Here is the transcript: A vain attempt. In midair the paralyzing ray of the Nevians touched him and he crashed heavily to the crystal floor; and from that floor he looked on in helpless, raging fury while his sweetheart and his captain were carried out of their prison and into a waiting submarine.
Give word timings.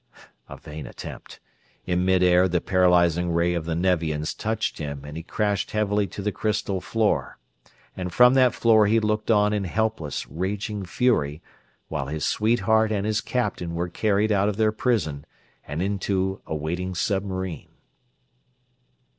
A 0.49 0.57
vain 0.57 0.87
attempt. 0.87 1.39
In 1.85 2.03
midair 2.03 2.47
the 2.47 2.59
paralyzing 2.59 3.31
ray 3.31 3.53
of 3.53 3.65
the 3.65 3.75
Nevians 3.75 4.33
touched 4.33 4.79
him 4.79 5.05
and 5.05 5.15
he 5.15 5.21
crashed 5.21 5.69
heavily 5.69 6.07
to 6.07 6.23
the 6.23 6.31
crystal 6.31 6.81
floor; 6.81 7.37
and 7.95 8.11
from 8.11 8.33
that 8.33 8.55
floor 8.55 8.87
he 8.87 8.99
looked 8.99 9.29
on 9.29 9.53
in 9.53 9.65
helpless, 9.65 10.27
raging 10.27 10.87
fury 10.87 11.43
while 11.87 12.07
his 12.07 12.25
sweetheart 12.25 12.91
and 12.91 13.05
his 13.05 13.21
captain 13.21 13.75
were 13.75 13.89
carried 13.89 14.31
out 14.31 14.49
of 14.49 14.57
their 14.57 14.71
prison 14.71 15.23
and 15.67 15.83
into 15.83 16.41
a 16.47 16.55
waiting 16.55 16.95
submarine. 16.95 17.69